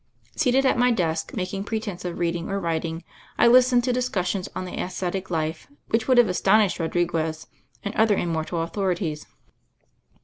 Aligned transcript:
Seated 0.35 0.65
at 0.65 0.79
my 0.79 0.89
desk, 0.89 1.35
making 1.35 1.63
pretense 1.63 2.03
of 2.05 2.17
reading 2.17 2.49
or 2.49 2.59
writing, 2.59 3.03
I 3.37 3.45
listened 3.45 3.83
to 3.83 3.93
discussions 3.93 4.49
on 4.55 4.65
the 4.65 4.81
ascetic 4.81 5.29
life 5.29 5.67
which 5.89 6.07
would 6.07 6.17
have 6.17 6.27
astonished 6.27 6.79
Rodriguez 6.79 7.45
and 7.83 7.93
other 7.93 8.17
immortal 8.17 8.63
authorities. 8.63 9.27